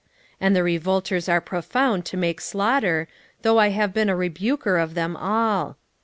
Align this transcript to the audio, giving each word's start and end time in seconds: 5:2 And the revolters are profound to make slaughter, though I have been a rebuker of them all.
5:2 0.01 0.07
And 0.41 0.55
the 0.55 0.63
revolters 0.63 1.29
are 1.29 1.39
profound 1.39 2.07
to 2.07 2.17
make 2.17 2.41
slaughter, 2.41 3.07
though 3.43 3.59
I 3.59 3.67
have 3.67 3.93
been 3.93 4.09
a 4.09 4.15
rebuker 4.15 4.79
of 4.79 4.95
them 4.95 5.15
all. 5.15 5.77